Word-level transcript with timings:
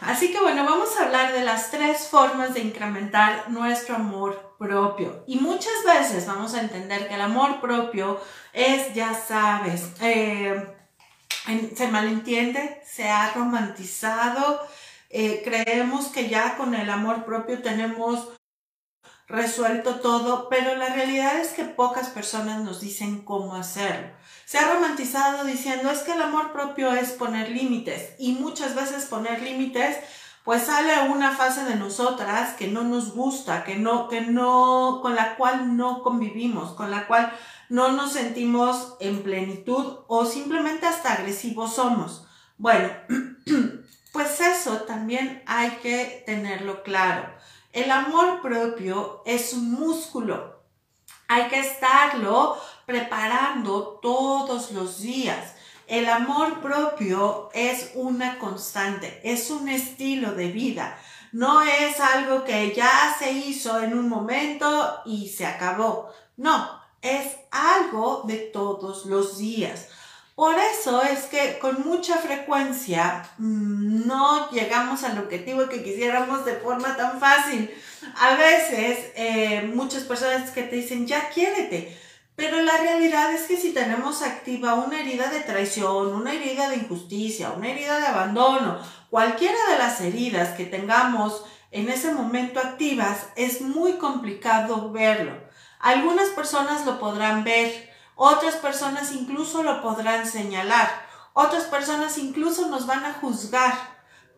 Así 0.00 0.32
que 0.32 0.40
bueno, 0.40 0.64
vamos 0.64 0.96
a 0.96 1.04
hablar 1.04 1.32
de 1.32 1.44
las 1.44 1.70
tres 1.70 2.08
formas 2.08 2.54
de 2.54 2.60
incrementar 2.60 3.50
nuestro 3.50 3.96
amor 3.96 4.54
propio. 4.58 5.24
Y 5.26 5.36
muchas 5.36 5.84
veces 5.84 6.26
vamos 6.26 6.54
a 6.54 6.60
entender 6.60 7.08
que 7.08 7.14
el 7.14 7.20
amor 7.20 7.60
propio 7.60 8.20
es, 8.52 8.94
ya 8.94 9.14
sabes, 9.14 9.90
eh, 10.00 10.74
se 11.74 11.88
malentiende, 11.88 12.82
se 12.86 13.08
ha 13.08 13.32
romantizado, 13.32 14.66
eh, 15.10 15.42
creemos 15.44 16.06
que 16.06 16.28
ya 16.28 16.56
con 16.56 16.74
el 16.74 16.90
amor 16.90 17.24
propio 17.24 17.62
tenemos 17.62 18.28
resuelto 19.28 19.96
todo, 19.96 20.48
pero 20.48 20.74
la 20.76 20.88
realidad 20.88 21.38
es 21.40 21.48
que 21.48 21.64
pocas 21.64 22.08
personas 22.08 22.62
nos 22.62 22.80
dicen 22.80 23.22
cómo 23.22 23.54
hacerlo. 23.56 24.08
Se 24.46 24.58
ha 24.58 24.72
romantizado 24.72 25.44
diciendo 25.44 25.90
es 25.90 25.98
que 26.02 26.12
el 26.12 26.22
amor 26.22 26.52
propio 26.52 26.92
es 26.92 27.10
poner 27.10 27.50
límites 27.50 28.12
y 28.16 28.34
muchas 28.34 28.76
veces 28.76 29.06
poner 29.06 29.42
límites 29.42 29.96
pues 30.44 30.62
sale 30.62 31.10
una 31.10 31.32
fase 31.32 31.64
de 31.64 31.74
nosotras 31.74 32.54
que 32.54 32.68
no 32.68 32.84
nos 32.84 33.12
gusta, 33.12 33.64
que 33.64 33.74
no, 33.74 34.06
que 34.06 34.20
no, 34.20 35.00
con 35.02 35.16
la 35.16 35.34
cual 35.34 35.76
no 35.76 36.04
convivimos, 36.04 36.74
con 36.74 36.92
la 36.92 37.08
cual 37.08 37.32
no 37.68 37.90
nos 37.90 38.12
sentimos 38.12 38.94
en 39.00 39.24
plenitud 39.24 40.04
o 40.06 40.24
simplemente 40.24 40.86
hasta 40.86 41.14
agresivos 41.14 41.74
somos. 41.74 42.28
Bueno, 42.56 42.88
pues 44.12 44.40
eso 44.40 44.82
también 44.82 45.42
hay 45.46 45.70
que 45.82 46.22
tenerlo 46.24 46.84
claro. 46.84 47.34
El 47.72 47.90
amor 47.90 48.40
propio 48.42 49.24
es 49.26 49.52
un 49.54 49.72
músculo. 49.72 50.62
Hay 51.26 51.48
que 51.48 51.58
estarlo 51.58 52.56
preparando 52.86 53.98
todos 54.00 54.70
los 54.70 55.00
días. 55.02 55.54
El 55.86 56.08
amor 56.08 56.60
propio 56.60 57.50
es 57.52 57.92
una 57.94 58.38
constante, 58.38 59.20
es 59.22 59.50
un 59.50 59.68
estilo 59.68 60.32
de 60.32 60.48
vida. 60.48 60.98
No 61.32 61.62
es 61.62 62.00
algo 62.00 62.44
que 62.44 62.72
ya 62.74 63.14
se 63.18 63.32
hizo 63.32 63.80
en 63.82 63.96
un 63.96 64.08
momento 64.08 65.00
y 65.04 65.28
se 65.28 65.44
acabó. 65.44 66.08
No, 66.36 66.80
es 67.02 67.36
algo 67.50 68.22
de 68.24 68.36
todos 68.36 69.06
los 69.06 69.38
días. 69.38 69.88
Por 70.34 70.54
eso 70.58 71.02
es 71.02 71.24
que 71.24 71.58
con 71.58 71.82
mucha 71.86 72.16
frecuencia 72.18 73.26
mm, 73.38 74.06
no 74.06 74.50
llegamos 74.50 75.02
al 75.02 75.18
objetivo 75.18 75.66
que 75.68 75.82
quisiéramos 75.82 76.44
de 76.44 76.56
forma 76.56 76.96
tan 76.96 77.18
fácil. 77.18 77.70
A 78.18 78.34
veces 78.34 79.12
eh, 79.14 79.70
muchas 79.74 80.04
personas 80.04 80.50
que 80.50 80.62
te 80.62 80.76
dicen, 80.76 81.06
ya 81.06 81.30
quiérete, 81.30 81.98
pero 82.36 82.60
la 82.62 82.76
realidad 82.76 83.32
es 83.32 83.42
que 83.42 83.56
si 83.56 83.72
tenemos 83.72 84.22
activa 84.22 84.74
una 84.74 85.00
herida 85.00 85.28
de 85.28 85.40
traición, 85.40 86.14
una 86.14 86.32
herida 86.32 86.68
de 86.68 86.76
injusticia, 86.76 87.50
una 87.50 87.68
herida 87.68 87.98
de 87.98 88.06
abandono, 88.06 88.78
cualquiera 89.10 89.58
de 89.70 89.78
las 89.78 90.00
heridas 90.00 90.50
que 90.50 90.66
tengamos 90.66 91.44
en 91.70 91.88
ese 91.88 92.12
momento 92.12 92.60
activas, 92.60 93.26
es 93.36 93.60
muy 93.62 93.94
complicado 93.94 94.92
verlo. 94.92 95.32
Algunas 95.80 96.28
personas 96.28 96.86
lo 96.86 97.00
podrán 97.00 97.42
ver, 97.42 97.90
otras 98.14 98.54
personas 98.56 99.12
incluso 99.12 99.62
lo 99.62 99.82
podrán 99.82 100.26
señalar. 100.26 100.88
Otras 101.34 101.64
personas 101.64 102.16
incluso 102.16 102.68
nos 102.68 102.86
van 102.86 103.04
a 103.04 103.12
juzgar. 103.12 103.74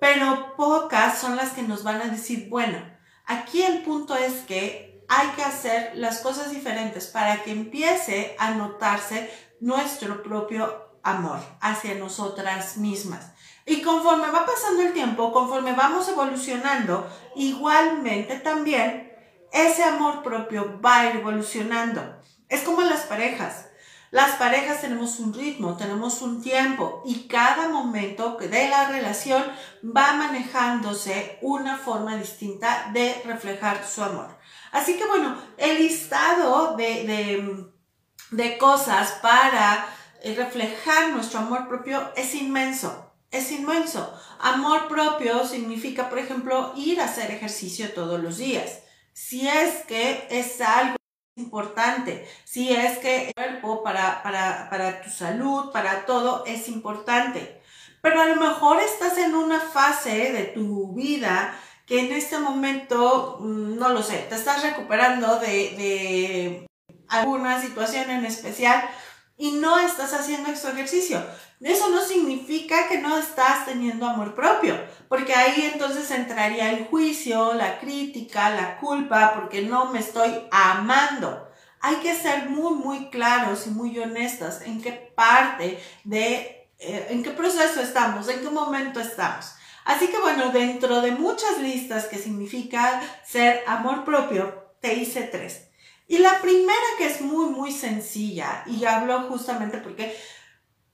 Pero 0.00 0.54
pocas 0.56 1.18
son 1.18 1.36
las 1.36 1.50
que 1.50 1.62
nos 1.62 1.84
van 1.84 2.02
a 2.02 2.06
decir, 2.06 2.48
bueno, 2.50 2.78
aquí 3.24 3.62
el 3.62 3.82
punto 3.82 4.16
es 4.16 4.44
que 4.46 4.87
hay 5.08 5.28
que 5.28 5.42
hacer 5.42 5.92
las 5.94 6.18
cosas 6.18 6.50
diferentes 6.50 7.06
para 7.06 7.42
que 7.42 7.50
empiece 7.50 8.36
a 8.38 8.52
notarse 8.52 9.30
nuestro 9.60 10.22
propio 10.22 10.88
amor 11.02 11.40
hacia 11.60 11.94
nosotras 11.94 12.76
mismas. 12.76 13.32
Y 13.64 13.82
conforme 13.82 14.30
va 14.30 14.46
pasando 14.46 14.82
el 14.82 14.92
tiempo, 14.92 15.32
conforme 15.32 15.72
vamos 15.72 16.08
evolucionando, 16.08 17.06
igualmente 17.36 18.36
también 18.36 19.12
ese 19.52 19.82
amor 19.84 20.22
propio 20.22 20.80
va 20.80 21.10
evolucionando. 21.10 22.20
Es 22.48 22.62
como 22.62 22.82
las 22.82 23.00
parejas. 23.00 23.66
Las 24.10 24.36
parejas 24.36 24.80
tenemos 24.80 25.18
un 25.20 25.34
ritmo, 25.34 25.76
tenemos 25.76 26.22
un 26.22 26.40
tiempo 26.40 27.02
y 27.04 27.28
cada 27.28 27.68
momento 27.68 28.38
de 28.38 28.68
la 28.70 28.88
relación 28.88 29.44
va 29.84 30.14
manejándose 30.14 31.38
una 31.42 31.76
forma 31.76 32.16
distinta 32.16 32.90
de 32.94 33.20
reflejar 33.26 33.86
su 33.86 34.02
amor. 34.02 34.37
Así 34.72 34.96
que 34.96 35.06
bueno, 35.06 35.36
el 35.56 35.78
listado 35.78 36.76
de, 36.76 37.68
de, 38.30 38.58
cosas 38.58 39.18
para 39.22 39.86
eh, 40.22 40.34
reflejar 40.34 41.10
nuestro 41.10 41.40
amor 41.40 41.68
propio 41.68 42.12
es 42.16 42.34
inmenso. 42.34 43.12
Es 43.30 43.50
inmenso. 43.52 44.12
Amor 44.40 44.88
propio 44.88 45.46
significa, 45.46 46.08
por 46.08 46.18
ejemplo, 46.18 46.72
ir 46.76 47.00
a 47.00 47.04
hacer 47.04 47.30
ejercicio 47.30 47.92
todos 47.92 48.20
los 48.20 48.38
días. 48.38 48.80
Si 49.12 49.46
es 49.46 49.84
que 49.86 50.26
es 50.30 50.60
algo 50.60 50.96
importante. 51.38 52.28
Si 52.44 52.74
es 52.74 52.98
que 52.98 53.28
el 53.28 53.32
cuerpo 53.34 53.82
para, 53.82 54.22
para, 54.22 54.68
para 54.70 55.02
tu 55.02 55.10
salud, 55.10 55.70
para 55.72 56.04
todo, 56.04 56.44
es 56.46 56.68
importante. 56.68 57.60
Pero 58.02 58.20
a 58.20 58.26
lo 58.26 58.36
mejor 58.36 58.80
estás 58.80 59.18
en 59.18 59.34
una 59.34 59.60
fase 59.60 60.32
de 60.32 60.44
tu 60.44 60.94
vida 60.94 61.58
que 61.88 62.00
en 62.00 62.12
este 62.12 62.38
momento, 62.38 63.38
mm, 63.40 63.78
no 63.78 63.88
lo 63.88 64.02
sé, 64.02 64.18
te 64.28 64.34
estás 64.34 64.62
recuperando 64.62 65.40
de, 65.40 65.48
de 65.48 66.66
alguna 67.08 67.60
situación 67.62 68.10
en 68.10 68.26
especial 68.26 68.88
y 69.38 69.52
no 69.52 69.78
estás 69.78 70.12
haciendo 70.12 70.50
este 70.50 70.68
ejercicio. 70.68 71.24
Eso 71.60 71.88
no 71.90 72.02
significa 72.02 72.88
que 72.88 72.98
no 72.98 73.18
estás 73.18 73.64
teniendo 73.64 74.06
amor 74.06 74.34
propio, 74.34 74.78
porque 75.08 75.34
ahí 75.34 75.70
entonces 75.72 76.10
entraría 76.10 76.70
el 76.70 76.86
juicio, 76.86 77.54
la 77.54 77.80
crítica, 77.80 78.50
la 78.50 78.78
culpa, 78.78 79.32
porque 79.34 79.62
no 79.62 79.86
me 79.86 79.98
estoy 80.00 80.46
amando. 80.50 81.48
Hay 81.80 81.96
que 81.96 82.14
ser 82.14 82.50
muy, 82.50 82.74
muy 82.74 83.08
claros 83.10 83.66
y 83.66 83.70
muy 83.70 83.98
honestas 83.98 84.60
en 84.62 84.82
qué 84.82 84.92
parte 85.16 85.82
de, 86.04 86.68
eh, 86.78 87.06
en 87.10 87.22
qué 87.22 87.30
proceso 87.30 87.80
estamos, 87.80 88.28
en 88.28 88.40
qué 88.40 88.50
momento 88.50 89.00
estamos. 89.00 89.54
Así 89.88 90.08
que 90.08 90.18
bueno, 90.18 90.50
dentro 90.50 91.00
de 91.00 91.12
muchas 91.12 91.60
listas 91.62 92.04
que 92.04 92.18
significa 92.18 93.00
ser 93.24 93.64
amor 93.66 94.04
propio, 94.04 94.74
te 94.82 94.92
hice 94.92 95.22
tres. 95.22 95.70
Y 96.06 96.18
la 96.18 96.42
primera 96.42 96.76
que 96.98 97.06
es 97.06 97.22
muy, 97.22 97.46
muy 97.46 97.72
sencilla, 97.72 98.64
y 98.66 98.84
hablo 98.84 99.22
justamente 99.30 99.78
porque 99.78 100.14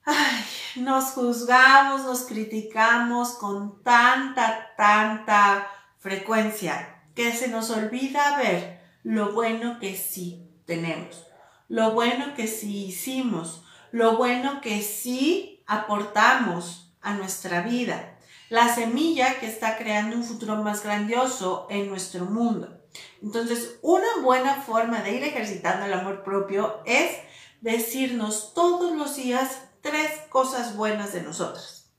ay, 0.05 0.45
nos 0.77 1.07
juzgamos, 1.07 2.05
nos 2.05 2.21
criticamos 2.21 3.31
con 3.31 3.83
tanta, 3.83 4.73
tanta 4.77 5.67
frecuencia 5.99 7.03
que 7.17 7.33
se 7.33 7.49
nos 7.49 7.71
olvida 7.71 8.39
ver 8.39 8.81
lo 9.03 9.33
bueno 9.33 9.81
que 9.81 9.97
sí 9.97 10.49
tenemos, 10.67 11.27
lo 11.67 11.95
bueno 11.95 12.35
que 12.37 12.47
sí 12.47 12.87
hicimos, 12.87 13.65
lo 13.91 14.17
bueno 14.17 14.61
que 14.61 14.83
sí 14.83 15.65
aportamos 15.67 16.95
a 17.01 17.15
nuestra 17.15 17.63
vida, 17.63 18.14
la 18.49 18.75
semilla 18.75 19.39
que 19.41 19.47
está 19.47 19.77
creando 19.77 20.17
un 20.17 20.25
futuro 20.25 20.57
más 20.57 20.83
grandioso 20.83 21.67
en 21.71 21.89
nuestro 21.89 22.25
mundo. 22.25 22.69
Entonces, 23.23 23.79
una 23.83 24.07
buena 24.23 24.63
forma 24.63 25.01
de 25.01 25.17
ir 25.17 25.25
ejercitando 25.25 25.87
el 25.87 25.93
amor 25.93 26.23
propio 26.23 26.81
es 26.85 27.17
decirnos 27.61 28.53
todos 28.55 28.97
los 28.97 29.17
días 29.17 29.63
tres 29.81 30.11
cosas 30.31 30.77
buenas 30.77 31.13
de 31.13 31.23
nosotros. 31.23 31.91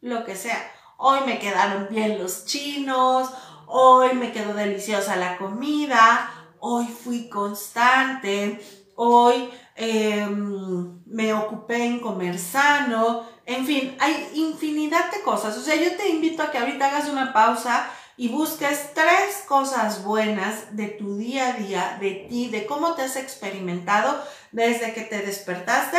Lo 0.00 0.24
que 0.24 0.36
sea. 0.36 0.58
Hoy 0.96 1.20
me 1.26 1.38
quedaron 1.38 1.88
bien 1.90 2.18
los 2.18 2.44
chinos, 2.44 3.30
hoy 3.66 4.14
me 4.14 4.32
quedó 4.32 4.52
deliciosa 4.52 5.16
la 5.16 5.38
comida, 5.38 6.30
hoy 6.58 6.86
fui 6.86 7.28
constante, 7.30 8.60
hoy 8.96 9.50
em, 9.76 11.02
me 11.06 11.32
ocupé 11.32 11.86
en 11.86 12.00
comer 12.00 12.38
sano, 12.38 13.26
en 13.50 13.66
fin, 13.66 13.96
hay 13.98 14.30
infinidad 14.34 15.10
de 15.10 15.22
cosas. 15.22 15.56
O 15.56 15.60
sea, 15.60 15.74
yo 15.74 15.96
te 15.96 16.08
invito 16.08 16.42
a 16.42 16.52
que 16.52 16.58
ahorita 16.58 16.86
hagas 16.86 17.08
una 17.08 17.32
pausa 17.32 17.90
y 18.16 18.28
busques 18.28 18.94
tres 18.94 19.42
cosas 19.48 20.04
buenas 20.04 20.76
de 20.76 20.86
tu 20.86 21.16
día 21.16 21.48
a 21.48 21.52
día, 21.54 21.96
de 22.00 22.26
ti, 22.28 22.48
de 22.48 22.64
cómo 22.66 22.94
te 22.94 23.02
has 23.02 23.16
experimentado 23.16 24.22
desde 24.52 24.94
que 24.94 25.00
te 25.00 25.18
despertaste 25.18 25.98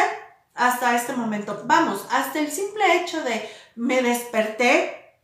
hasta 0.53 0.95
este 0.95 1.12
momento. 1.13 1.63
Vamos, 1.65 2.07
hasta 2.09 2.39
el 2.39 2.50
simple 2.50 3.01
hecho 3.01 3.21
de 3.21 3.50
me 3.75 4.01
desperté 4.01 5.18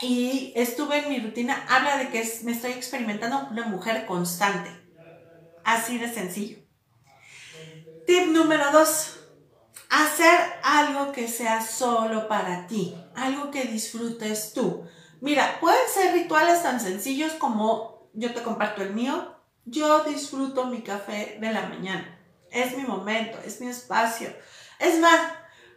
y 0.00 0.52
estuve 0.56 0.98
en 0.98 1.10
mi 1.10 1.20
rutina, 1.20 1.64
habla 1.68 1.98
de 1.98 2.08
que 2.08 2.28
me 2.42 2.52
estoy 2.52 2.72
experimentando 2.72 3.46
una 3.52 3.66
mujer 3.66 4.04
constante. 4.06 4.70
Así 5.62 5.98
de 5.98 6.12
sencillo. 6.12 6.58
Tip 8.04 8.28
número 8.32 8.72
dos. 8.72 9.17
Hacer 9.88 10.38
algo 10.62 11.12
que 11.12 11.28
sea 11.28 11.62
solo 11.62 12.28
para 12.28 12.66
ti, 12.66 12.94
algo 13.14 13.50
que 13.50 13.64
disfrutes 13.64 14.52
tú. 14.52 14.84
Mira, 15.20 15.58
pueden 15.60 15.88
ser 15.92 16.12
rituales 16.14 16.62
tan 16.62 16.80
sencillos 16.80 17.32
como 17.32 18.10
yo 18.12 18.32
te 18.34 18.42
comparto 18.42 18.82
el 18.82 18.94
mío. 18.94 19.34
Yo 19.64 20.04
disfruto 20.04 20.66
mi 20.66 20.82
café 20.82 21.38
de 21.40 21.52
la 21.52 21.62
mañana. 21.68 22.18
Es 22.50 22.76
mi 22.76 22.84
momento, 22.84 23.38
es 23.44 23.60
mi 23.60 23.68
espacio 23.68 24.28
es 24.78 25.00
más, 25.00 25.20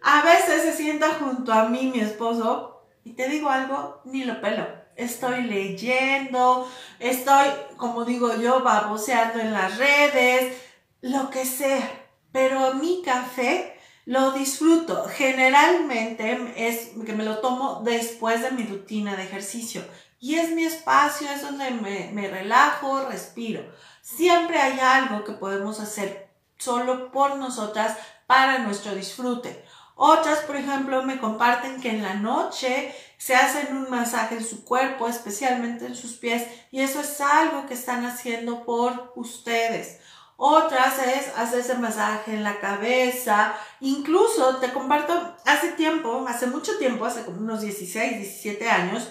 a 0.02 0.22
veces 0.22 0.62
se 0.64 0.74
sienta 0.74 1.16
junto 1.16 1.52
a 1.52 1.66
mí 1.66 1.92
mi 1.94 2.00
esposo 2.00 2.86
Y 3.04 3.14
te 3.14 3.28
digo 3.30 3.50
algo, 3.50 4.02
ni 4.06 4.24
lo 4.26 4.40
pelo. 4.42 4.68
Estoy 4.96 5.44
leyendo, 5.44 6.70
estoy, 7.00 7.48
como 7.78 8.06
digo 8.06 8.36
yo, 8.36 8.62
baboseando 8.62 9.40
en 9.40 9.54
las 9.54 9.78
redes, 9.80 10.56
lo 11.02 11.32
que 11.32 11.46
sea. 11.46 11.90
Pero 12.32 12.76
mi 12.76 13.02
café 13.04 13.71
lo 14.06 14.32
disfruto. 14.32 15.06
Generalmente 15.10 16.54
es 16.56 16.90
que 17.06 17.14
me 17.14 17.24
lo 17.24 17.40
tomo 17.40 17.82
después 17.84 18.42
de 18.42 18.52
mi 18.52 18.64
rutina 18.64 19.16
de 19.16 19.24
ejercicio. 19.24 19.84
Y 20.20 20.36
es 20.36 20.52
mi 20.52 20.64
espacio, 20.64 21.28
es 21.30 21.42
donde 21.42 21.72
me, 21.72 22.12
me 22.14 22.28
relajo, 22.28 23.06
respiro. 23.06 23.64
Siempre 24.02 24.60
hay 24.60 24.80
algo 24.80 25.24
que 25.24 25.34
podemos 25.34 25.80
hacer 25.80 26.30
solo 26.58 27.12
por 27.12 27.38
nosotras 27.38 27.98
para 28.28 28.60
nuestro 28.60 28.94
disfrute. 28.94 29.66
Otras, 29.96 30.40
por 30.40 30.56
ejemplo, 30.56 31.04
me 31.04 31.20
comparten 31.20 31.80
que 31.80 31.90
en 31.90 32.02
la 32.02 32.16
noche 32.16 32.96
se 33.18 33.36
hacen 33.36 33.78
un 33.78 33.90
masaje 33.90 34.36
en 34.36 34.44
su 34.44 34.66
cuerpo, 34.66 35.08
especialmente 35.08 35.86
en 35.86 35.96
sus 35.96 36.14
pies, 36.14 36.48
y 36.72 36.82
eso 36.82 37.02
es 37.02 37.22
algo 37.22 37.68
que 37.68 37.76
están 37.76 38.06
haciendo 38.06 38.64
por 38.64 39.14
ustedes. 39.16 40.00
Otras 40.44 40.98
es 40.98 41.38
hacerse 41.38 41.76
masaje 41.76 42.34
en 42.34 42.44
la 42.44 42.60
cabeza. 42.60 43.54
Incluso 43.80 44.58
te 44.58 44.74
comparto, 44.74 45.36
hace 45.46 45.74
tiempo, 45.74 46.26
hace 46.28 46.48
mucho 46.48 46.80
tiempo, 46.80 47.06
hace 47.06 47.24
como 47.24 47.42
unos 47.42 47.62
16, 47.62 48.18
17 48.18 48.68
años, 48.68 49.08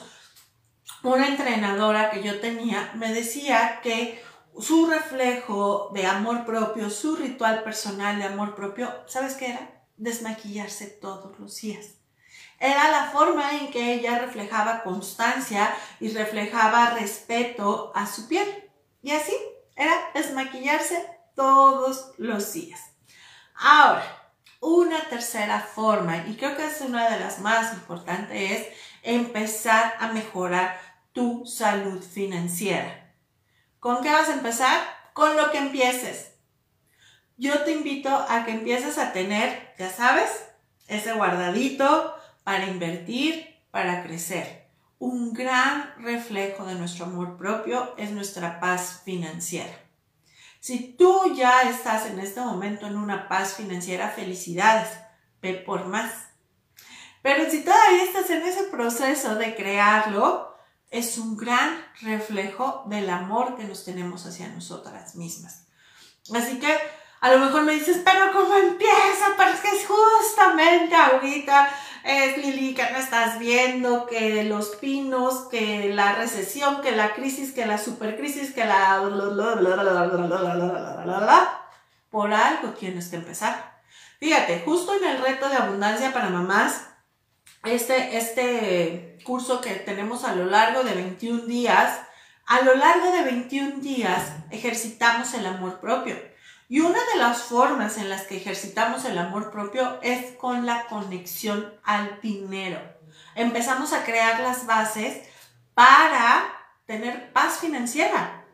una 1.05 1.29
entrenadora 1.29 2.11
que 2.11 2.25
yo 2.25 2.41
tenía 2.41 2.91
me 2.97 3.15
decía 3.15 3.79
que 3.81 4.21
su 4.59 4.91
reflejo 4.91 5.93
de 5.95 6.05
amor 6.05 6.45
propio, 6.45 6.91
su 6.91 7.15
ritual 7.15 7.63
personal 7.63 8.19
de 8.19 8.25
amor 8.25 8.57
propio, 8.57 8.93
¿sabes 9.07 9.35
qué 9.35 9.51
era? 9.51 9.87
desmaquillarse 9.97 10.89
todos 10.89 11.39
los 11.39 11.55
días. 11.61 11.95
Era 12.59 12.91
la 12.91 13.13
forma 13.13 13.53
en 13.53 13.71
que 13.71 13.95
ella 13.95 14.19
reflejaba 14.19 14.83
constancia 14.83 15.73
y 16.01 16.09
reflejaba 16.09 16.91
respeto 16.91 17.93
a 17.95 18.09
su 18.09 18.27
piel. 18.27 18.69
Y 19.01 19.13
así 19.13 19.33
era 19.77 19.95
desmaquillarse 20.13 21.20
todos 21.41 22.13
los 22.19 22.53
días. 22.53 22.81
Ahora, 23.55 24.05
una 24.61 25.01
tercera 25.09 25.61
forma, 25.61 26.19
y 26.27 26.37
creo 26.37 26.55
que 26.55 26.67
es 26.67 26.83
una 26.83 27.09
de 27.09 27.19
las 27.19 27.39
más 27.39 27.73
importantes, 27.73 28.29
es 28.31 28.67
empezar 29.03 29.95
a 29.99 30.09
mejorar 30.09 30.79
tu 31.13 31.47
salud 31.47 32.03
financiera. 32.03 33.15
¿Con 33.79 34.03
qué 34.03 34.11
vas 34.11 34.29
a 34.29 34.35
empezar? 34.35 34.81
Con 35.15 35.35
lo 35.39 35.51
que 35.51 35.59
empieces 35.59 36.31
yo 37.41 37.63
te 37.65 37.73
invito 37.73 38.11
a 38.11 38.45
que 38.45 38.51
empieces 38.51 38.99
a 38.99 39.15
tener, 39.15 39.73
ya 39.79 39.89
sabes, 39.89 40.45
ese 40.89 41.15
guardadito 41.15 42.15
para 42.45 42.67
invertir, 42.67 43.57
para 43.71 44.03
crecer. 44.03 44.67
Un 44.99 45.33
gran 45.33 45.95
reflejo 46.03 46.67
de 46.67 46.75
nuestro 46.75 47.07
amor 47.07 47.39
propio 47.39 47.95
es 47.97 48.11
nuestra 48.11 48.61
paz 48.61 49.01
financiera. 49.07 49.73
Si 50.61 50.95
tú 50.99 51.35
ya 51.35 51.63
estás 51.63 52.07
en 52.07 52.21
este 52.21 52.41
momento 52.41 52.87
en 52.87 52.99
una 52.99 53.29
paz 53.29 53.55
financiera, 53.55 54.11
felicidades, 54.11 54.89
ve 55.41 55.55
por 55.55 55.87
más. 55.87 56.13
Pero 57.23 57.51
si 57.51 57.65
todavía 57.65 58.05
estás 58.05 58.29
en 58.31 58.43
ese 58.43 58.65
proceso 58.65 59.37
de 59.37 59.55
crearlo, 59.57 60.55
es 60.91 61.17
un 61.17 61.37
gran 61.37 61.83
reflejo 62.03 62.85
del 62.87 63.09
amor 63.09 63.57
que 63.57 63.65
nos 63.65 63.85
tenemos 63.85 64.27
hacia 64.27 64.49
nosotras 64.49 65.15
mismas. 65.15 65.67
Así 66.35 66.59
que 66.59 66.77
a 67.21 67.33
lo 67.33 67.39
mejor 67.39 67.63
me 67.63 67.75
dices, 67.75 68.03
pero 68.05 68.33
¿cómo 68.33 68.55
empieza? 68.55 69.35
Pero 69.37 69.51
es 69.51 69.61
que 69.61 69.69
es 69.69 69.87
justamente 69.87 70.95
ahorita, 70.95 71.71
es 72.05 72.39
Lili, 72.39 72.75
que 72.75 72.91
no 72.91 72.99
estás 72.99 73.39
viendo, 73.39 74.07
que 74.07 74.45
los 74.45 74.77
pinos, 74.77 75.49
que 75.51 75.93
la 75.95 76.15
recesión, 76.15 76.81
que 76.81 76.93
la 76.93 77.15
crisis, 77.15 77.53
que 77.53 77.67
la 77.67 77.79
supercrisis, 77.79 78.53
que 78.53 78.65
la... 78.65 79.01
Por 82.11 82.33
algo 82.33 82.71
tienes 82.71 83.09
que 83.09 83.17
empezar. 83.17 83.81
Fíjate, 84.19 84.63
justo 84.65 84.95
en 84.97 85.05
el 85.05 85.23
reto 85.23 85.49
de 85.49 85.57
abundancia 85.57 86.13
para 86.13 86.29
mamás, 86.31 86.87
este, 87.65 88.17
este 88.17 89.19
curso 89.25 89.61
que 89.61 89.75
tenemos 89.75 90.25
a 90.25 90.35
lo 90.35 90.47
largo 90.47 90.83
de 90.83 90.95
21 90.95 91.47
días, 91.47 92.01
a 92.47 92.63
lo 92.63 92.75
largo 92.75 93.13
de 93.13 93.23
21 93.23 93.81
días 93.81 94.33
ejercitamos 94.51 95.35
el 95.35 95.47
amor 95.47 95.81
propio. 95.81 96.17
Y 96.71 96.79
una 96.79 97.01
de 97.13 97.19
las 97.19 97.43
formas 97.43 97.99
en 97.99 98.09
las 98.09 98.29
que 98.29 98.37
ejercitamos 98.37 99.05
el 99.05 99.19
amor 99.19 99.51
propio 99.51 99.99
es 100.03 100.37
con 100.37 100.67
la 100.67 100.87
conexión 100.87 101.75
al 101.83 102.21
dinero. 102.21 102.79
Empezamos 103.35 103.93
a 103.93 104.05
crear 104.05 104.39
las 104.39 104.67
bases 104.67 105.21
para 105.75 106.45
tener 106.87 107.33
paz 107.33 107.59
financiera. 107.59 108.45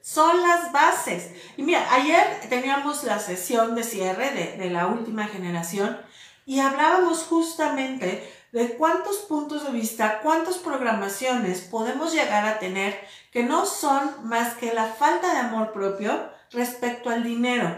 Son 0.00 0.40
las 0.40 0.72
bases. 0.72 1.32
Y 1.58 1.64
mira, 1.64 1.86
ayer 1.92 2.24
teníamos 2.48 3.04
la 3.04 3.18
sesión 3.18 3.74
de 3.74 3.82
cierre 3.82 4.30
de, 4.30 4.56
de 4.56 4.70
la 4.70 4.86
última 4.86 5.26
generación 5.26 6.00
y 6.46 6.60
hablábamos 6.60 7.24
justamente 7.24 8.26
de 8.52 8.74
cuántos 8.78 9.18
puntos 9.18 9.66
de 9.66 9.72
vista, 9.72 10.20
cuántas 10.22 10.56
programaciones 10.56 11.60
podemos 11.60 12.14
llegar 12.14 12.46
a 12.46 12.58
tener 12.58 12.98
que 13.30 13.42
no 13.42 13.66
son 13.66 14.26
más 14.26 14.54
que 14.54 14.72
la 14.72 14.86
falta 14.86 15.34
de 15.34 15.40
amor 15.40 15.74
propio 15.74 16.32
respecto 16.54 17.10
al 17.10 17.22
dinero. 17.22 17.76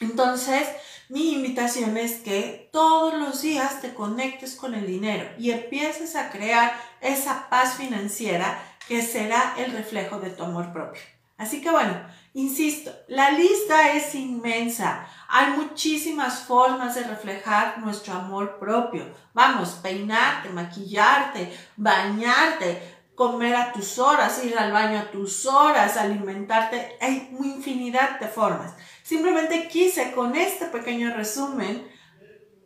Entonces, 0.00 0.66
mi 1.08 1.32
invitación 1.34 1.96
es 1.96 2.16
que 2.16 2.68
todos 2.72 3.14
los 3.14 3.40
días 3.40 3.80
te 3.80 3.94
conectes 3.94 4.54
con 4.54 4.74
el 4.74 4.86
dinero 4.86 5.28
y 5.38 5.50
empieces 5.50 6.16
a 6.16 6.30
crear 6.30 6.78
esa 7.00 7.48
paz 7.48 7.74
financiera 7.76 8.62
que 8.86 9.02
será 9.02 9.54
el 9.58 9.72
reflejo 9.72 10.18
de 10.20 10.30
tu 10.30 10.44
amor 10.44 10.72
propio. 10.72 11.00
Así 11.38 11.60
que 11.62 11.70
bueno, 11.70 11.94
insisto, 12.34 12.90
la 13.06 13.30
lista 13.30 13.92
es 13.92 14.14
inmensa. 14.14 15.06
Hay 15.28 15.52
muchísimas 15.52 16.40
formas 16.40 16.96
de 16.96 17.04
reflejar 17.04 17.78
nuestro 17.78 18.14
amor 18.14 18.58
propio. 18.58 19.04
Vamos, 19.34 19.78
peinarte, 19.80 20.48
maquillarte, 20.48 21.56
bañarte, 21.76 22.97
comer 23.18 23.56
a 23.56 23.72
tus 23.72 23.98
horas, 23.98 24.44
ir 24.44 24.56
al 24.56 24.70
baño 24.70 25.00
a 25.00 25.10
tus 25.10 25.44
horas, 25.44 25.96
alimentarte. 25.96 26.96
Hay 27.00 27.36
infinidad 27.42 28.20
de 28.20 28.28
formas. 28.28 28.74
Simplemente 29.02 29.66
quise 29.66 30.12
con 30.12 30.36
este 30.36 30.66
pequeño 30.66 31.12
resumen 31.12 31.84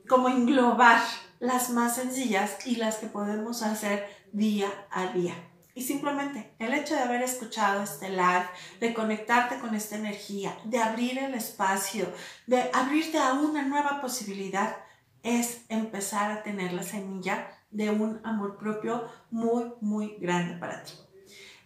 como 0.07 0.29
englobar 0.29 1.01
las 1.41 1.71
más 1.71 1.97
sencillas 1.97 2.67
y 2.67 2.77
las 2.77 2.97
que 2.97 3.07
podemos 3.07 3.63
hacer 3.63 4.07
día 4.33 4.69
a 4.91 5.07
día. 5.07 5.35
Y 5.75 5.85
simplemente 5.85 6.55
el 6.59 6.75
hecho 6.75 6.97
de 6.97 7.01
haber 7.01 7.23
escuchado 7.23 7.83
este 7.83 8.11
live, 8.11 8.47
de 8.79 8.93
conectarte 8.93 9.59
con 9.59 9.75
esta 9.75 9.97
energía, 9.97 10.55
de 10.65 10.81
abrir 10.81 11.19
el 11.19 11.33
espacio, 11.33 12.13
de 12.47 12.69
abrirte 12.75 13.17
a 13.17 13.33
una 13.33 13.63
nueva 13.63 14.03
posibilidad, 14.03 14.77
es 15.23 15.63
empezar 15.71 16.31
a 16.31 16.43
tener 16.43 16.75
la 16.75 16.83
semilla 16.83 17.49
de 17.73 17.91
un 17.91 18.21
amor 18.23 18.57
propio 18.57 19.09
muy, 19.31 19.73
muy 19.81 20.17
grande 20.21 20.57
para 20.57 20.83
ti. 20.85 20.93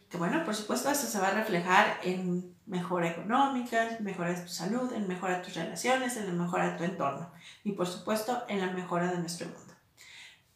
Que 0.09 0.17
bueno, 0.17 0.45
por 0.45 0.55
supuesto, 0.55 0.91
eso 0.91 1.07
se 1.07 1.19
va 1.19 1.29
a 1.29 1.35
reflejar 1.35 1.99
en 2.03 2.57
mejora 2.67 3.09
económica, 3.09 3.97
mejora 4.01 4.31
de 4.31 4.43
tu 4.43 4.49
salud, 4.49 4.93
en 4.93 5.07
mejora 5.09 5.39
de 5.39 5.45
tus 5.45 5.55
relaciones, 5.55 6.17
en 6.17 6.27
la 6.27 6.33
mejora 6.33 6.71
de 6.71 6.79
tu 6.79 6.85
entorno 6.85 7.31
y 7.65 7.73
por 7.73 7.87
supuesto 7.87 8.45
en 8.49 8.61
la 8.61 8.73
mejora 8.73 9.11
de 9.11 9.19
nuestro 9.19 9.49
mundo. 9.49 9.75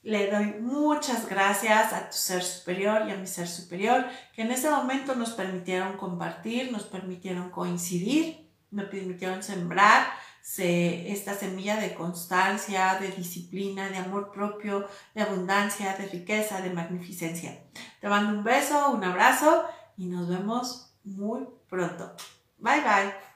Le 0.03 0.31
doy 0.31 0.61
muchas 0.61 1.29
gracias 1.29 1.93
a 1.93 2.09
tu 2.09 2.17
ser 2.17 2.43
superior 2.43 3.07
y 3.07 3.13
a 3.13 3.17
mi 3.17 3.27
ser 3.27 3.47
superior 3.47 4.07
que 4.35 4.43
en 4.43 4.51
ese 4.51 4.71
momento 4.71 5.15
nos 5.15 5.33
permitieron 5.33 5.99
compartir, 5.99 6.73
nos 6.73 6.85
permitieron 6.85 7.51
coincidir, 7.51 8.49
nos 8.71 8.87
permitieron 8.87 9.43
sembrar 9.43 10.07
esta 10.59 11.35
semilla 11.35 11.77
de 11.77 11.95
constancia, 11.95 12.99
de 13.01 13.09
disciplina, 13.09 13.89
de 13.89 13.99
amor 13.99 14.33
propio, 14.33 14.87
de 15.15 15.23
abundancia, 15.23 15.97
de 15.97 16.07
riqueza, 16.07 16.61
de 16.61 16.71
magnificencia. 16.71 17.65
Te 18.01 18.09
mando 18.09 18.39
un 18.39 18.45
beso, 18.45 18.91
un 18.91 19.05
abrazo 19.05 19.65
y 19.97 20.07
nos 20.07 20.29
vemos 20.29 20.95
muy 21.05 21.47
pronto. 21.69 22.15
Bye 22.59 22.81
bye. 22.81 23.30